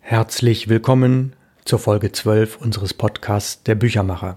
Herzlich 0.00 0.68
willkommen 0.68 1.34
zur 1.64 1.78
Folge 1.78 2.10
12 2.10 2.56
unseres 2.56 2.94
Podcasts 2.94 3.62
Der 3.62 3.76
Büchermacher. 3.76 4.34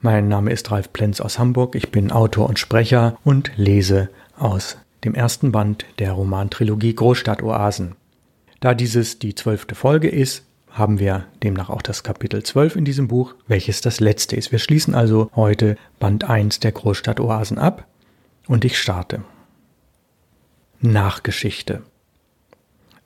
Mein 0.00 0.28
Name 0.28 0.52
ist 0.52 0.70
Ralf 0.70 0.92
Plenz 0.92 1.20
aus 1.20 1.40
Hamburg, 1.40 1.74
ich 1.74 1.90
bin 1.90 2.12
Autor 2.12 2.48
und 2.48 2.58
Sprecher 2.58 3.18
und 3.24 3.50
lese 3.56 4.10
aus 4.36 4.76
dem 5.04 5.14
ersten 5.14 5.50
Band 5.50 5.86
der 5.98 6.12
Romantrilogie 6.12 6.94
Großstadtoasen. 6.94 7.96
Da 8.60 8.74
dieses 8.74 9.18
die 9.18 9.34
zwölfte 9.34 9.74
Folge 9.74 10.08
ist, 10.08 10.44
haben 10.70 11.00
wir 11.00 11.24
demnach 11.42 11.70
auch 11.70 11.82
das 11.82 12.04
Kapitel 12.04 12.44
12 12.44 12.76
in 12.76 12.84
diesem 12.84 13.08
Buch, 13.08 13.34
welches 13.48 13.80
das 13.80 13.98
letzte 13.98 14.36
ist. 14.36 14.52
Wir 14.52 14.60
schließen 14.60 14.94
also 14.94 15.30
heute 15.34 15.76
Band 15.98 16.24
1 16.24 16.60
der 16.60 16.72
Großstadtoasen 16.72 17.58
ab 17.58 17.86
und 18.46 18.64
ich 18.64 18.78
starte. 18.78 19.22
Nachgeschichte. 20.80 21.82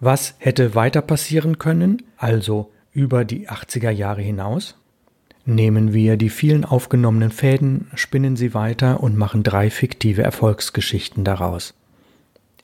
Was 0.05 0.35
hätte 0.39 0.75
weiter 0.75 1.01
passieren 1.01 1.59
können, 1.59 2.03
also 2.17 2.73
über 2.91 3.25
die 3.25 3.49
80er 3.49 3.91
Jahre 3.91 4.21
hinaus? 4.21 4.77
Nehmen 5.45 5.93
wir 5.93 6.17
die 6.17 6.29
vielen 6.29 6.65
aufgenommenen 6.65 7.31
Fäden, 7.31 7.89
spinnen 7.95 8.35
sie 8.35 8.53
weiter 8.53 9.01
und 9.01 9.17
machen 9.17 9.45
drei 9.45 9.71
fiktive 9.71 10.25
Erfolgsgeschichten 10.25 11.23
daraus. 11.23 11.75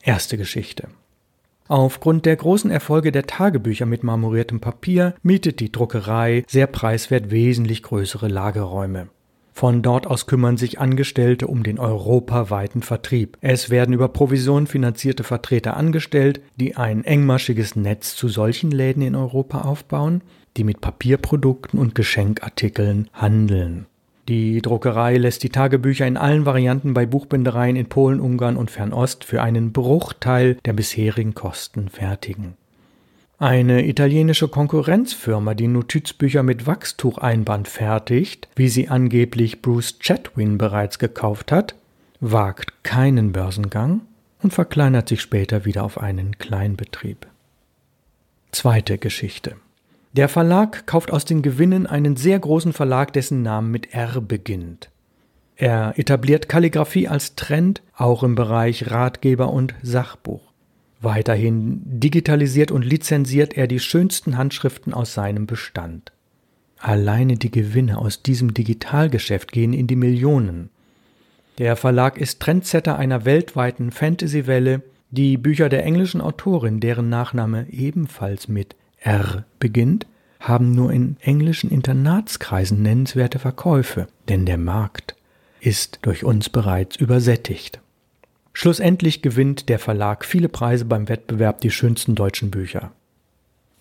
Erste 0.03 0.37
Geschichte. 0.37 0.89
Aufgrund 1.69 2.25
der 2.25 2.35
großen 2.35 2.71
Erfolge 2.71 3.13
der 3.13 3.25
Tagebücher 3.25 3.85
mit 3.85 4.03
marmoriertem 4.03 4.59
Papier 4.59 5.15
mietet 5.23 5.61
die 5.61 5.71
Druckerei 5.71 6.43
sehr 6.45 6.67
preiswert 6.67 7.31
wesentlich 7.31 7.83
größere 7.83 8.27
Lagerräume. 8.27 9.07
Von 9.51 9.81
dort 9.81 10.07
aus 10.07 10.25
kümmern 10.25 10.57
sich 10.57 10.79
Angestellte 10.79 11.47
um 11.47 11.63
den 11.63 11.79
europaweiten 11.79 12.81
Vertrieb. 12.81 13.37
Es 13.41 13.69
werden 13.69 13.93
über 13.93 14.07
Provision 14.07 14.67
finanzierte 14.67 15.23
Vertreter 15.23 15.75
angestellt, 15.75 16.41
die 16.55 16.77
ein 16.77 17.03
engmaschiges 17.03 17.75
Netz 17.75 18.15
zu 18.15 18.29
solchen 18.29 18.71
Läden 18.71 19.01
in 19.01 19.15
Europa 19.15 19.61
aufbauen, 19.61 20.21
die 20.57 20.63
mit 20.63 20.81
Papierprodukten 20.81 21.79
und 21.79 21.95
Geschenkartikeln 21.95 23.09
handeln. 23.13 23.85
Die 24.29 24.61
Druckerei 24.61 25.17
lässt 25.17 25.41
die 25.41 25.49
Tagebücher 25.49 26.05
in 26.05 26.15
allen 26.15 26.45
Varianten 26.45 26.93
bei 26.93 27.07
Buchbindereien 27.07 27.75
in 27.75 27.89
Polen, 27.89 28.19
Ungarn 28.19 28.57
und 28.57 28.69
Fernost 28.69 29.23
für 29.23 29.41
einen 29.41 29.73
Bruchteil 29.73 30.57
der 30.65 30.73
bisherigen 30.73 31.33
Kosten 31.33 31.89
fertigen. 31.89 32.53
Eine 33.41 33.87
italienische 33.87 34.49
Konkurrenzfirma, 34.49 35.53
die 35.53 35.69
Notizbücher 35.69 36.43
mit 36.43 36.67
Wachstucheinband 36.67 37.69
fertigt, 37.69 38.49
wie 38.57 38.67
sie 38.67 38.89
angeblich 38.89 39.61
Bruce 39.61 39.97
Chatwin 39.99 40.57
bereits 40.57 40.99
gekauft 40.99 41.53
hat, 41.53 41.75
wagt 42.19 42.83
keinen 42.83 43.31
Börsengang 43.31 44.01
und 44.43 44.51
verkleinert 44.53 45.07
sich 45.07 45.21
später 45.21 45.63
wieder 45.63 45.85
auf 45.85 45.99
einen 45.99 46.37
Kleinbetrieb. 46.37 47.27
Zweite 48.51 48.97
Geschichte. 48.97 49.55
Der 50.11 50.27
Verlag 50.27 50.85
kauft 50.85 51.13
aus 51.13 51.23
den 51.23 51.41
Gewinnen 51.41 51.87
einen 51.87 52.17
sehr 52.17 52.39
großen 52.39 52.73
Verlag, 52.73 53.13
dessen 53.13 53.41
Name 53.41 53.69
mit 53.69 53.93
R 53.93 54.19
beginnt. 54.19 54.89
Er 55.55 55.93
etabliert 55.97 56.49
Kalligraphie 56.49 57.07
als 57.07 57.35
Trend, 57.35 57.81
auch 57.95 58.21
im 58.21 58.35
Bereich 58.35 58.91
Ratgeber 58.91 59.53
und 59.53 59.75
Sachbuch. 59.81 60.48
Weiterhin 61.01 61.81
digitalisiert 61.85 62.71
und 62.71 62.83
lizenziert 62.83 63.55
er 63.55 63.67
die 63.67 63.79
schönsten 63.79 64.37
Handschriften 64.37 64.93
aus 64.93 65.13
seinem 65.13 65.47
Bestand. 65.47 66.11
Alleine 66.77 67.35
die 67.35 67.51
Gewinne 67.51 67.97
aus 67.97 68.21
diesem 68.21 68.53
Digitalgeschäft 68.53 69.51
gehen 69.51 69.73
in 69.73 69.87
die 69.87 69.95
Millionen. 69.95 70.69
Der 71.57 71.75
Verlag 71.75 72.17
ist 72.17 72.39
Trendsetter 72.39 72.97
einer 72.97 73.25
weltweiten 73.25 73.91
Fantasy-Welle. 73.91 74.81
Die 75.11 75.37
Bücher 75.37 75.69
der 75.69 75.83
englischen 75.83 76.21
Autorin, 76.21 76.79
deren 76.79 77.09
Nachname 77.09 77.67
ebenfalls 77.69 78.47
mit 78.47 78.75
R 79.01 79.45
beginnt, 79.59 80.05
haben 80.39 80.73
nur 80.73 80.91
in 80.93 81.17
englischen 81.19 81.69
Internatskreisen 81.69 82.81
nennenswerte 82.81 83.39
Verkäufe, 83.39 84.07
denn 84.29 84.45
der 84.45 84.57
Markt 84.57 85.15
ist 85.59 85.99
durch 86.03 86.23
uns 86.23 86.49
bereits 86.49 86.95
übersättigt. 86.95 87.81
Schlussendlich 88.61 89.21
gewinnt 89.21 89.69
der 89.69 89.79
Verlag 89.79 90.25
viele 90.25 90.49
Preise 90.49 90.83
beim 90.83 91.07
Wettbewerb 91.07 91.61
Die 91.61 91.71
schönsten 91.71 92.13
deutschen 92.13 92.51
Bücher. 92.51 92.91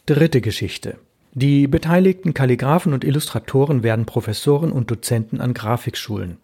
Dritte 0.07 0.41
Geschichte. 0.41 0.99
Die 1.33 1.67
beteiligten 1.67 2.33
Kalligraphen 2.33 2.93
und 2.93 3.03
Illustratoren 3.03 3.83
werden 3.83 4.07
Professoren 4.07 4.71
und 4.71 4.89
Dozenten 4.89 5.41
an 5.41 5.53
Grafikschulen. 5.53 6.37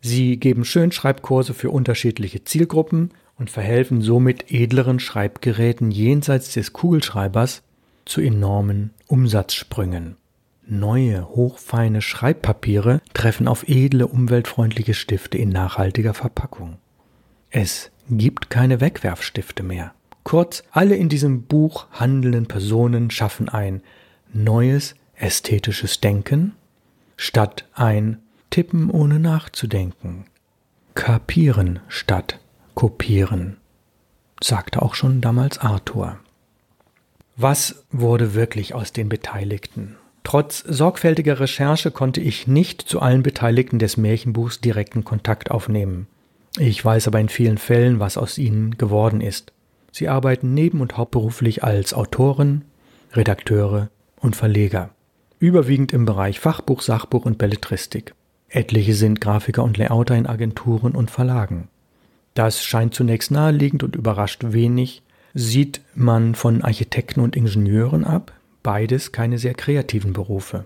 Sie 0.00 0.38
geben 0.38 0.64
Schönschreibkurse 0.64 1.52
für 1.52 1.68
unterschiedliche 1.68 2.42
Zielgruppen 2.42 3.10
und 3.38 3.50
verhelfen 3.50 4.00
somit 4.00 4.50
edleren 4.50 4.98
Schreibgeräten 4.98 5.90
jenseits 5.90 6.54
des 6.54 6.72
Kugelschreibers 6.72 7.60
zu 8.06 8.22
enormen 8.22 8.94
Umsatzsprüngen. 9.08 10.16
Neue, 10.66 11.28
hochfeine 11.28 12.00
Schreibpapiere 12.00 13.02
treffen 13.12 13.46
auf 13.46 13.68
edle, 13.68 14.06
umweltfreundliche 14.06 14.94
Stifte 14.94 15.36
in 15.36 15.50
nachhaltiger 15.50 16.14
Verpackung. 16.14 16.78
Es 17.56 17.92
gibt 18.10 18.50
keine 18.50 18.80
Wegwerfstifte 18.80 19.62
mehr. 19.62 19.94
Kurz, 20.24 20.64
alle 20.72 20.96
in 20.96 21.08
diesem 21.08 21.42
Buch 21.42 21.86
handelnden 21.92 22.46
Personen 22.46 23.12
schaffen 23.12 23.48
ein 23.48 23.80
neues 24.32 24.96
ästhetisches 25.14 26.00
Denken 26.00 26.56
statt 27.16 27.68
ein 27.72 28.18
Tippen 28.50 28.90
ohne 28.90 29.20
nachzudenken. 29.20 30.24
Kapieren 30.96 31.78
statt 31.86 32.40
kopieren, 32.74 33.58
sagte 34.42 34.82
auch 34.82 34.96
schon 34.96 35.20
damals 35.20 35.58
Arthur. 35.58 36.18
Was 37.36 37.84
wurde 37.92 38.34
wirklich 38.34 38.74
aus 38.74 38.92
den 38.92 39.08
Beteiligten? 39.08 39.94
Trotz 40.24 40.58
sorgfältiger 40.58 41.38
Recherche 41.38 41.92
konnte 41.92 42.20
ich 42.20 42.48
nicht 42.48 42.82
zu 42.82 43.00
allen 43.00 43.22
Beteiligten 43.22 43.78
des 43.78 43.96
Märchenbuchs 43.96 44.60
direkten 44.60 45.04
Kontakt 45.04 45.52
aufnehmen. 45.52 46.08
Ich 46.58 46.84
weiß 46.84 47.08
aber 47.08 47.18
in 47.18 47.28
vielen 47.28 47.58
Fällen, 47.58 47.98
was 47.98 48.16
aus 48.16 48.38
ihnen 48.38 48.78
geworden 48.78 49.20
ist. 49.20 49.52
Sie 49.90 50.08
arbeiten 50.08 50.54
neben 50.54 50.80
und 50.80 50.96
hauptberuflich 50.96 51.64
als 51.64 51.94
Autoren, 51.94 52.64
Redakteure 53.12 53.90
und 54.20 54.36
Verleger, 54.36 54.90
überwiegend 55.38 55.92
im 55.92 56.04
Bereich 56.04 56.40
Fachbuch, 56.40 56.80
Sachbuch 56.80 57.24
und 57.24 57.38
Belletristik. 57.38 58.14
Etliche 58.48 58.94
sind 58.94 59.20
Grafiker 59.20 59.64
und 59.64 59.78
Layouter 59.78 60.16
in 60.16 60.26
Agenturen 60.26 60.92
und 60.92 61.10
Verlagen. 61.10 61.68
Das 62.34 62.64
scheint 62.64 62.94
zunächst 62.94 63.30
naheliegend 63.30 63.82
und 63.82 63.96
überrascht 63.96 64.42
wenig, 64.48 65.02
sieht 65.34 65.80
man 65.94 66.36
von 66.36 66.62
Architekten 66.62 67.20
und 67.20 67.34
Ingenieuren 67.34 68.04
ab, 68.04 68.32
beides 68.62 69.10
keine 69.10 69.38
sehr 69.38 69.54
kreativen 69.54 70.12
Berufe. 70.12 70.64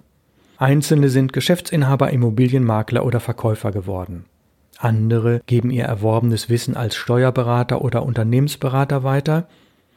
Einzelne 0.59 1.09
sind 1.09 1.33
Geschäftsinhaber, 1.33 2.11
Immobilienmakler 2.11 3.05
oder 3.05 3.21
Verkäufer 3.21 3.73
geworden. 3.73 4.25
Andere 4.79 5.43
geben 5.47 5.71
ihr 5.71 5.85
erworbenes 5.85 6.49
Wissen 6.49 6.77
als 6.77 6.95
Steuerberater 6.95 7.83
oder 7.83 8.05
Unternehmensberater 8.05 9.03
weiter. 9.03 9.49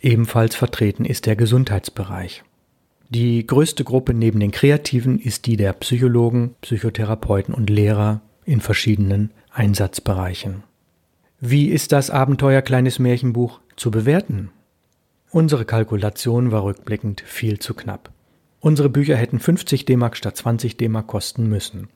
Ebenfalls 0.02 0.56
vertreten 0.56 1.06
ist 1.06 1.28
der 1.28 1.36
Gesundheitsbereich. 1.36 2.44
Die 3.10 3.46
größte 3.46 3.84
Gruppe 3.84 4.16
neben 4.16 4.40
den 4.40 4.52
Kreativen 4.52 5.20
ist 5.20 5.46
die 5.46 5.56
der 5.56 5.74
Psychologen, 5.74 6.56
Psychotherapeuten 6.62 7.54
und 7.54 7.70
Lehrer 7.70 8.22
in 8.44 8.60
verschiedenen 8.60 9.32
Einsatzbereichen. 9.52 10.64
Wie 11.40 11.68
ist 11.68 11.92
das 11.92 12.10
Abenteuer 12.10 12.62
Kleines 12.62 12.98
Märchenbuch 12.98 13.60
zu 13.76 13.92
bewerten? 13.92 14.50
Unsere 15.30 15.66
Kalkulation 15.66 16.52
war 16.52 16.64
rückblickend 16.64 17.22
viel 17.22 17.60
zu 17.60 17.74
knapp. 17.76 18.12
Unsere 18.60 18.90
Bücher 18.90 19.16
hätten 19.16 19.40
50 19.40 19.86
D-Mark 19.86 20.18
statt 20.18 20.38
20 20.38 20.78
D-Mark 20.78 21.08
kosten 21.08 21.48
müssen. 21.48 21.88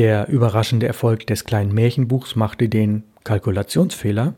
Der 0.00 0.30
überraschende 0.30 0.86
Erfolg 0.86 1.26
des 1.26 1.44
kleinen 1.44 1.74
Märchenbuchs 1.74 2.34
machte 2.34 2.70
den 2.70 3.02
Kalkulationsfehler 3.22 4.32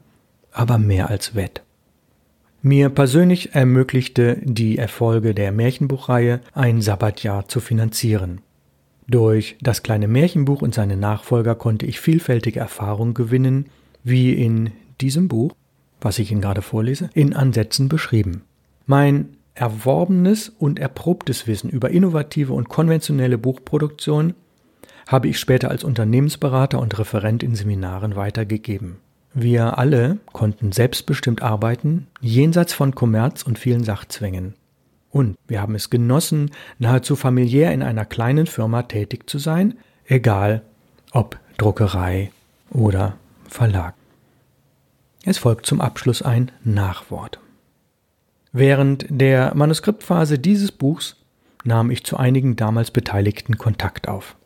aber 0.50 0.76
mehr 0.76 1.08
als 1.08 1.36
wett. 1.36 1.62
Mir 2.62 2.88
persönlich 2.88 3.54
ermöglichte 3.54 4.38
die 4.42 4.76
Erfolge 4.76 5.34
der 5.34 5.52
Märchenbuchreihe 5.52 6.40
ein 6.52 6.82
Sabbatjahr 6.82 7.46
zu 7.46 7.60
finanzieren. 7.60 8.40
Durch 9.06 9.56
das 9.60 9.84
kleine 9.84 10.08
Märchenbuch 10.08 10.62
und 10.62 10.74
seine 10.74 10.96
Nachfolger 10.96 11.54
konnte 11.54 11.86
ich 11.86 12.00
vielfältige 12.00 12.58
Erfahrungen 12.58 13.14
gewinnen, 13.14 13.66
wie 14.02 14.32
in 14.32 14.72
diesem 15.00 15.28
Buch, 15.28 15.52
was 16.00 16.18
ich 16.18 16.32
Ihnen 16.32 16.40
gerade 16.40 16.62
vorlese, 16.62 17.08
in 17.14 17.34
Ansätzen 17.34 17.88
beschrieben. 17.88 18.42
Mein 18.86 19.36
erworbenes 19.54 20.48
und 20.48 20.80
erprobtes 20.80 21.46
Wissen 21.46 21.70
über 21.70 21.90
innovative 21.90 22.52
und 22.52 22.68
konventionelle 22.68 23.38
Buchproduktion 23.38 24.34
habe 25.06 25.28
ich 25.28 25.38
später 25.38 25.70
als 25.70 25.84
Unternehmensberater 25.84 26.78
und 26.78 26.98
Referent 26.98 27.42
in 27.42 27.54
Seminaren 27.54 28.16
weitergegeben. 28.16 28.96
Wir 29.34 29.78
alle 29.78 30.18
konnten 30.32 30.72
selbstbestimmt 30.72 31.42
arbeiten, 31.42 32.06
jenseits 32.20 32.74
von 32.74 32.94
Kommerz 32.94 33.42
und 33.42 33.58
vielen 33.58 33.82
Sachzwängen. 33.84 34.54
Und 35.10 35.36
wir 35.46 35.60
haben 35.60 35.74
es 35.74 35.90
genossen, 35.90 36.50
nahezu 36.78 37.16
familiär 37.16 37.72
in 37.72 37.82
einer 37.82 38.04
kleinen 38.04 38.46
Firma 38.46 38.82
tätig 38.82 39.28
zu 39.28 39.38
sein, 39.38 39.74
egal 40.06 40.62
ob 41.12 41.38
Druckerei 41.58 42.30
oder 42.70 43.16
Verlag. 43.48 43.94
Es 45.24 45.38
folgt 45.38 45.66
zum 45.66 45.80
Abschluss 45.80 46.22
ein 46.22 46.50
Nachwort. 46.64 47.38
Während 48.52 49.06
der 49.08 49.54
Manuskriptphase 49.54 50.38
dieses 50.38 50.72
Buchs 50.72 51.16
nahm 51.64 51.90
ich 51.90 52.04
zu 52.04 52.16
einigen 52.16 52.56
damals 52.56 52.90
Beteiligten 52.90 53.56
Kontakt 53.56 54.08
auf. 54.08 54.36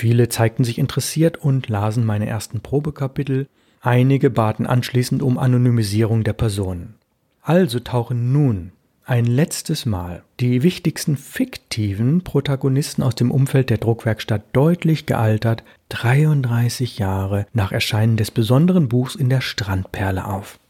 Viele 0.00 0.28
zeigten 0.28 0.62
sich 0.62 0.78
interessiert 0.78 1.38
und 1.38 1.68
lasen 1.68 2.06
meine 2.06 2.28
ersten 2.28 2.60
Probekapitel, 2.60 3.48
einige 3.80 4.30
baten 4.30 4.64
anschließend 4.64 5.24
um 5.24 5.38
Anonymisierung 5.38 6.22
der 6.22 6.34
Personen. 6.34 6.94
Also 7.42 7.80
tauchen 7.80 8.32
nun 8.32 8.70
ein 9.04 9.26
letztes 9.26 9.86
Mal 9.86 10.22
die 10.38 10.62
wichtigsten 10.62 11.16
fiktiven 11.16 12.22
Protagonisten 12.22 13.02
aus 13.02 13.16
dem 13.16 13.32
Umfeld 13.32 13.70
der 13.70 13.78
Druckwerkstatt 13.78 14.44
deutlich 14.52 15.04
gealtert 15.04 15.64
33 15.88 17.00
Jahre 17.00 17.48
nach 17.52 17.72
Erscheinen 17.72 18.16
des 18.16 18.30
besonderen 18.30 18.88
Buchs 18.88 19.16
in 19.16 19.28
der 19.28 19.40
Strandperle 19.40 20.26
auf. 20.26 20.60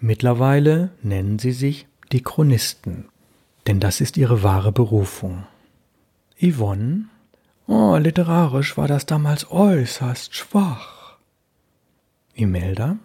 Mittlerweile 0.00 0.90
nennen 1.04 1.38
sie 1.38 1.52
sich 1.52 1.86
die 2.10 2.24
Chronisten, 2.24 3.04
denn 3.68 3.78
das 3.78 4.00
ist 4.00 4.16
ihre 4.16 4.42
wahre 4.42 4.72
Berufung. 4.72 5.44
Yvonne? 6.40 7.04
Oh, 7.66 7.96
literarisch 7.96 8.76
war 8.76 8.88
das 8.88 9.06
damals 9.06 9.50
äußerst 9.50 10.34
schwach. 10.34 11.16
Imelda? 12.34 12.96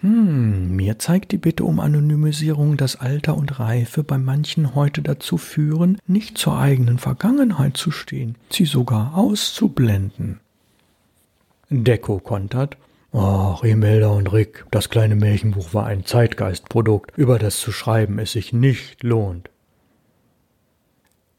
Hm, 0.00 0.76
mir 0.76 0.98
zeigt 1.00 1.32
die 1.32 1.38
Bitte 1.38 1.64
um 1.64 1.80
Anonymisierung, 1.80 2.76
dass 2.76 2.96
Alter 2.96 3.36
und 3.36 3.58
Reife 3.58 4.04
bei 4.04 4.16
manchen 4.16 4.76
heute 4.76 5.02
dazu 5.02 5.38
führen, 5.38 5.98
nicht 6.06 6.38
zur 6.38 6.56
eigenen 6.56 6.98
Vergangenheit 6.98 7.76
zu 7.76 7.90
stehen, 7.90 8.36
sie 8.48 8.64
sogar 8.64 9.16
auszublenden. 9.16 10.38
Deko 11.68 12.20
kontert. 12.20 12.76
Ach, 13.12 13.64
Imelda 13.64 14.08
und 14.10 14.32
Rick, 14.32 14.66
das 14.70 14.88
kleine 14.90 15.16
Märchenbuch 15.16 15.74
war 15.74 15.86
ein 15.86 16.04
Zeitgeistprodukt, 16.04 17.16
über 17.16 17.38
das 17.38 17.58
zu 17.58 17.72
schreiben 17.72 18.18
es 18.18 18.32
sich 18.32 18.52
nicht 18.52 19.02
lohnt. 19.02 19.50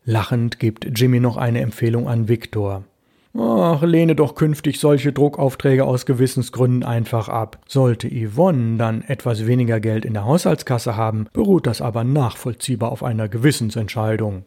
Lachend 0.09 0.57
gibt 0.57 0.99
Jimmy 0.99 1.19
noch 1.19 1.37
eine 1.37 1.61
Empfehlung 1.61 2.07
an 2.07 2.27
Viktor. 2.27 2.83
Ach, 3.37 3.83
lehne 3.83 4.15
doch 4.15 4.33
künftig 4.33 4.79
solche 4.79 5.13
Druckaufträge 5.13 5.85
aus 5.85 6.07
Gewissensgründen 6.07 6.83
einfach 6.83 7.29
ab. 7.29 7.59
Sollte 7.67 8.09
Yvonne 8.09 8.77
dann 8.77 9.03
etwas 9.03 9.45
weniger 9.45 9.79
Geld 9.79 10.05
in 10.05 10.15
der 10.15 10.25
Haushaltskasse 10.25 10.97
haben, 10.97 11.27
beruht 11.31 11.67
das 11.67 11.79
aber 11.79 12.03
nachvollziehbar 12.03 12.91
auf 12.91 13.03
einer 13.03 13.29
Gewissensentscheidung. 13.29 14.45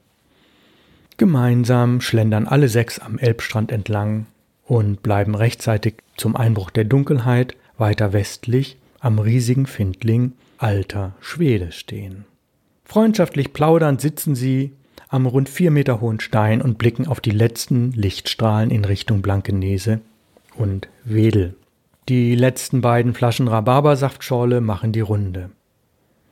Gemeinsam 1.16 2.00
schlendern 2.00 2.48
alle 2.48 2.68
sechs 2.68 2.98
am 2.98 3.16
Elbstrand 3.20 3.70
entlang 3.70 4.26
und 4.64 5.04
bleiben 5.04 5.36
rechtzeitig 5.36 5.94
zum 6.16 6.34
Einbruch 6.34 6.70
der 6.70 6.86
Dunkelheit 6.86 7.56
weiter 7.78 8.12
westlich 8.12 8.78
am 8.98 9.20
riesigen 9.20 9.66
Findling 9.66 10.32
alter 10.58 11.14
Schwede 11.20 11.70
stehen. 11.70 12.24
Freundschaftlich 12.84 13.52
plaudernd 13.52 14.00
sitzen 14.00 14.34
sie 14.34 14.72
am 15.12 15.26
rund 15.26 15.48
vier 15.48 15.70
Meter 15.70 16.00
hohen 16.00 16.20
Stein 16.20 16.62
und 16.62 16.78
blicken 16.78 17.06
auf 17.06 17.20
die 17.20 17.30
letzten 17.30 17.92
Lichtstrahlen 17.92 18.70
in 18.70 18.84
Richtung 18.84 19.20
Blankenese 19.20 20.00
und 20.56 20.88
Wedel. 21.04 21.54
Die 22.08 22.34
letzten 22.34 22.80
beiden 22.80 23.14
Flaschen 23.14 23.46
Rhabarbersaftschorle 23.46 24.60
machen 24.60 24.92
die 24.92 25.00
Runde. 25.00 25.50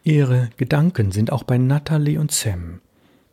Ihre 0.02 0.48
Gedanken 0.56 1.12
sind 1.12 1.30
auch 1.30 1.42
bei 1.42 1.58
Natalie 1.58 2.18
und 2.18 2.32
Sam, 2.32 2.80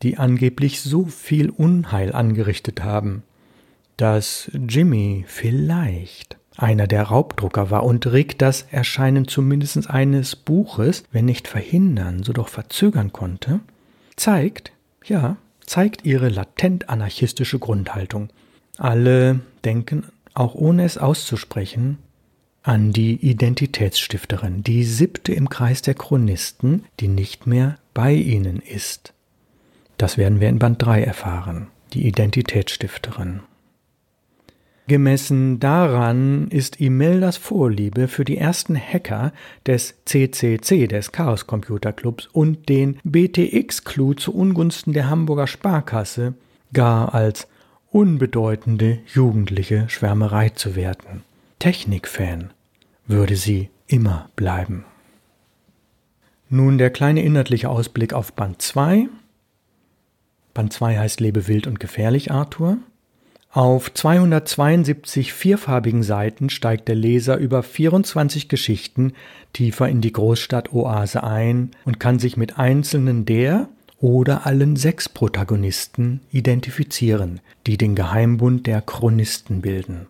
die 0.03 0.17
angeblich 0.17 0.81
so 0.81 1.05
viel 1.05 1.49
Unheil 1.49 2.11
angerichtet 2.11 2.83
haben, 2.83 3.23
dass 3.95 4.51
Jimmy 4.67 5.23
vielleicht 5.27 6.37
einer 6.57 6.87
der 6.87 7.03
Raubdrucker 7.03 7.71
war 7.71 7.83
und 7.83 8.05
Rick 8.07 8.37
das 8.37 8.67
Erscheinen 8.69 9.27
zumindest 9.27 9.89
eines 9.89 10.35
Buches, 10.35 11.03
wenn 11.11 11.25
nicht 11.25 11.47
verhindern, 11.47 12.23
so 12.23 12.33
doch 12.33 12.49
verzögern 12.49 13.13
konnte, 13.13 13.61
zeigt, 14.17 14.73
ja, 15.09 15.37
zeigt 15.65 16.05
ihre 16.05 16.29
latent 16.29 16.89
anarchistische 16.89 17.59
Grundhaltung. 17.59 18.29
Alle 18.77 19.41
denken, 19.65 20.05
auch 20.33 20.55
ohne 20.55 20.83
es 20.83 20.97
auszusprechen, 20.97 21.97
an 22.63 22.91
die 22.91 23.15
Identitätsstifterin, 23.15 24.61
die 24.61 24.83
siebte 24.83 25.33
im 25.33 25.49
Kreis 25.49 25.81
der 25.81 25.93
Chronisten, 25.93 26.83
die 26.99 27.07
nicht 27.07 27.47
mehr 27.47 27.77
bei 27.93 28.13
ihnen 28.13 28.59
ist. 28.59 29.13
Das 29.97 30.17
werden 30.17 30.41
wir 30.41 30.49
in 30.49 30.59
Band 30.59 30.83
3 30.83 31.03
erfahren, 31.03 31.67
die 31.93 32.05
Identitätsstifterin. 32.07 33.39
Gemessen 34.87 35.59
daran 35.59 36.47
ist 36.47 36.79
Imeldas 36.79 37.35
Vorliebe 37.35 38.07
für 38.07 38.23
die 38.23 38.37
ersten 38.37 38.77
Hacker 38.77 39.33
des 39.65 39.95
CCC, 40.05 40.87
des 40.87 41.11
Chaos 41.11 41.45
Computer 41.45 41.91
Clubs 41.91 42.27
und 42.27 42.69
den 42.69 42.97
BTX-Clou 43.03 44.13
zu 44.13 44.33
Ungunsten 44.33 44.93
der 44.93 45.09
Hamburger 45.09 45.47
Sparkasse 45.47 46.35
gar 46.71 47.13
als 47.13 47.49
unbedeutende 47.91 48.99
jugendliche 49.13 49.89
Schwärmerei 49.89 50.49
zu 50.49 50.77
werten. 50.77 51.23
Technikfan 51.59 52.51
würde 53.07 53.35
sie 53.35 53.69
immer 53.87 54.29
bleiben. 54.37 54.85
Nun 56.49 56.77
der 56.77 56.91
kleine 56.91 57.23
inhaltliche 57.23 57.69
Ausblick 57.69 58.13
auf 58.13 58.31
Band 58.31 58.61
2. 58.61 59.09
Band 60.53 60.71
2 60.71 60.97
heißt 60.97 61.19
Lebe 61.19 61.49
wild 61.49 61.67
und 61.67 61.81
gefährlich, 61.81 62.31
Arthur. 62.31 62.77
Auf 63.57 63.91
272 63.91 65.33
vierfarbigen 65.33 66.03
Seiten 66.03 66.51
steigt 66.51 66.87
der 66.87 66.93
Leser 66.93 67.37
über 67.37 67.63
24 67.63 68.49
Geschichten 68.49 69.13
tiefer 69.51 69.89
in 69.89 69.99
die 69.99 70.11
Großstadt-Oase 70.11 71.23
ein 71.23 71.71
und 71.83 71.99
kann 71.99 72.19
sich 72.19 72.37
mit 72.37 72.59
einzelnen 72.59 73.25
der 73.25 73.67
oder 73.99 74.45
allen 74.45 74.75
sechs 74.75 75.09
Protagonisten 75.09 76.21
identifizieren, 76.31 77.39
die 77.65 77.77
den 77.77 77.95
Geheimbund 77.95 78.67
der 78.67 78.79
Chronisten 78.83 79.61
bilden. 79.61 80.05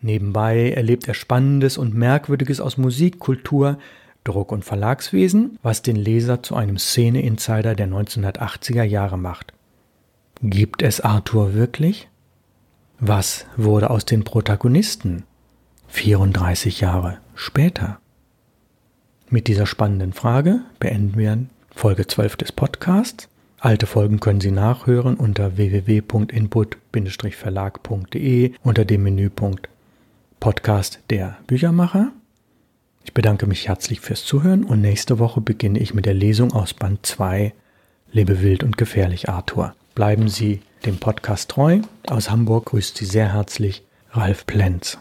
Nebenbei 0.00 0.70
erlebt 0.70 1.08
er 1.08 1.14
Spannendes 1.14 1.78
und 1.78 1.92
Merkwürdiges 1.92 2.60
aus 2.60 2.76
Musik, 2.76 3.18
Kultur, 3.18 3.78
Druck- 4.22 4.52
und 4.52 4.64
Verlagswesen, 4.64 5.58
was 5.60 5.82
den 5.82 5.96
Leser 5.96 6.44
zu 6.44 6.54
einem 6.54 6.78
Szene-Insider 6.78 7.74
der 7.74 7.88
1980er 7.88 8.84
Jahre 8.84 9.18
macht. 9.18 9.52
Gibt 10.40 10.82
es 10.82 11.00
Arthur 11.00 11.54
wirklich? 11.54 12.08
Was 12.98 13.44
wurde 13.58 13.90
aus 13.90 14.06
den 14.06 14.24
Protagonisten 14.24 15.24
34 15.88 16.80
Jahre 16.80 17.18
später? 17.34 17.98
Mit 19.28 19.48
dieser 19.48 19.66
spannenden 19.66 20.14
Frage 20.14 20.62
beenden 20.80 21.18
wir 21.18 21.44
Folge 21.74 22.06
12 22.06 22.36
des 22.36 22.52
Podcasts. 22.52 23.28
Alte 23.60 23.86
Folgen 23.86 24.18
können 24.18 24.40
Sie 24.40 24.50
nachhören 24.50 25.16
unter 25.16 25.58
www.input-verlag.de 25.58 28.52
unter 28.62 28.86
dem 28.86 29.02
Menüpunkt 29.02 29.68
Podcast 30.40 31.00
der 31.10 31.36
Büchermacher. 31.46 32.12
Ich 33.04 33.12
bedanke 33.12 33.46
mich 33.46 33.68
herzlich 33.68 34.00
fürs 34.00 34.24
Zuhören 34.24 34.64
und 34.64 34.80
nächste 34.80 35.18
Woche 35.18 35.42
beginne 35.42 35.80
ich 35.80 35.92
mit 35.92 36.06
der 36.06 36.14
Lesung 36.14 36.54
aus 36.54 36.72
Band 36.72 37.04
2 37.04 37.52
Lebe 38.10 38.40
wild 38.40 38.64
und 38.64 38.78
gefährlich 38.78 39.28
Arthur. 39.28 39.74
Bleiben 39.96 40.28
Sie 40.28 40.60
dem 40.84 40.98
Podcast 40.98 41.48
treu. 41.48 41.80
Aus 42.06 42.30
Hamburg 42.30 42.66
grüßt 42.66 42.98
Sie 42.98 43.06
sehr 43.06 43.32
herzlich 43.32 43.82
Ralf 44.10 44.44
Plenz. 44.44 44.98